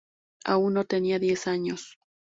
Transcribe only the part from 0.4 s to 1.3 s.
Aún no tenía